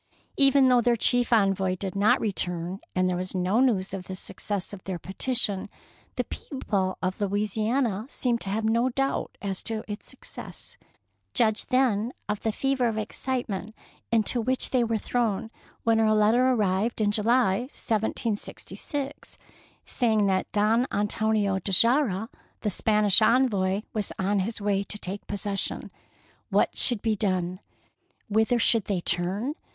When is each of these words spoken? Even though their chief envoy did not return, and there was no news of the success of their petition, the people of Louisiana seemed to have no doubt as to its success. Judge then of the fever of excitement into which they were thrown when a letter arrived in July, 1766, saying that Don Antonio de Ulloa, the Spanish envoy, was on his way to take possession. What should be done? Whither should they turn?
Even 0.35 0.67
though 0.67 0.81
their 0.81 0.95
chief 0.95 1.31
envoy 1.31 1.75
did 1.75 1.95
not 1.95 2.19
return, 2.19 2.79
and 2.95 3.07
there 3.07 3.15
was 3.15 3.35
no 3.35 3.59
news 3.59 3.93
of 3.93 4.05
the 4.05 4.15
success 4.15 4.73
of 4.73 4.83
their 4.85 4.97
petition, 4.97 5.69
the 6.15 6.23
people 6.23 6.97
of 7.03 7.21
Louisiana 7.21 8.07
seemed 8.09 8.41
to 8.41 8.49
have 8.49 8.63
no 8.65 8.89
doubt 8.89 9.37
as 9.43 9.61
to 9.61 9.83
its 9.87 10.07
success. 10.09 10.77
Judge 11.35 11.67
then 11.67 12.13
of 12.27 12.39
the 12.39 12.51
fever 12.51 12.87
of 12.87 12.97
excitement 12.97 13.75
into 14.11 14.41
which 14.41 14.71
they 14.71 14.83
were 14.83 14.97
thrown 14.97 15.51
when 15.83 15.99
a 15.99 16.15
letter 16.15 16.49
arrived 16.49 16.99
in 16.99 17.11
July, 17.11 17.59
1766, 17.69 19.37
saying 19.85 20.25
that 20.25 20.51
Don 20.51 20.87
Antonio 20.91 21.59
de 21.59 21.71
Ulloa, 21.87 22.27
the 22.61 22.71
Spanish 22.71 23.21
envoy, 23.21 23.83
was 23.93 24.11
on 24.17 24.39
his 24.39 24.59
way 24.59 24.83
to 24.83 24.97
take 24.97 25.27
possession. 25.27 25.91
What 26.49 26.75
should 26.75 27.03
be 27.03 27.15
done? 27.15 27.59
Whither 28.29 28.57
should 28.57 28.85
they 28.85 29.01
turn? 29.01 29.53